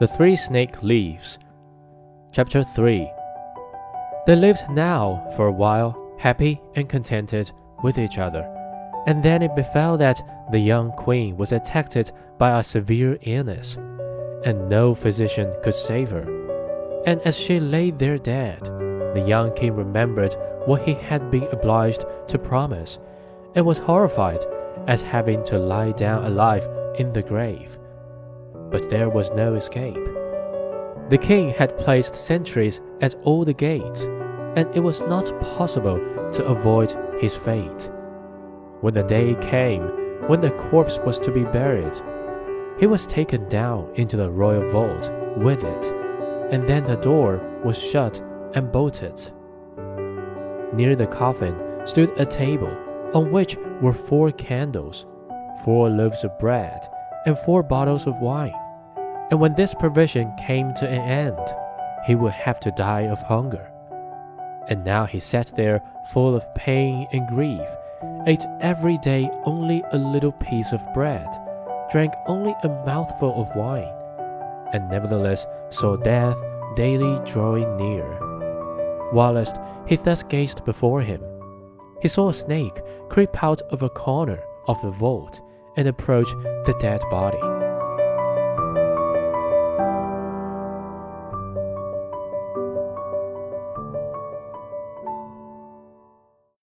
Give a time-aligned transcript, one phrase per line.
[0.00, 1.40] The Three Snake Leaves.
[2.30, 3.10] Chapter 3
[4.28, 7.50] They lived now for a while, happy and contented
[7.82, 8.44] with each other.
[9.08, 10.20] And then it befell that
[10.52, 13.76] the young queen was attacked by a severe illness,
[14.44, 17.02] and no physician could save her.
[17.04, 18.62] And as she lay there dead,
[19.14, 20.32] the young king remembered
[20.64, 23.00] what he had been obliged to promise,
[23.56, 24.44] and was horrified
[24.86, 26.68] at having to lie down alive
[27.00, 27.76] in the grave
[28.70, 30.04] but there was no escape.
[31.08, 34.02] The king had placed sentries at all the gates,
[34.56, 35.98] and it was not possible
[36.32, 37.90] to avoid his fate.
[38.80, 39.82] When the day came
[40.28, 41.98] when the corpse was to be buried,
[42.78, 45.86] he was taken down into the royal vault with it,
[46.52, 48.20] and then the door was shut
[48.54, 49.30] and bolted.
[50.74, 51.56] Near the coffin
[51.86, 52.70] stood a table
[53.14, 55.06] on which were four candles,
[55.64, 56.86] four loaves of bread,
[57.24, 58.52] and four bottles of wine.
[59.30, 61.54] And when this provision came to an end,
[62.06, 63.70] he would have to die of hunger.
[64.68, 65.82] And now he sat there
[66.12, 67.68] full of pain and grief,
[68.26, 71.28] ate every day only a little piece of bread,
[71.90, 73.92] drank only a mouthful of wine,
[74.72, 76.36] and nevertheless saw death
[76.76, 78.06] daily drawing near.
[79.12, 79.56] Whilst
[79.86, 81.22] he thus gazed before him,
[82.00, 85.40] he saw a snake creep out of a corner of the vault
[85.76, 86.28] and approach
[86.66, 87.57] the dead body.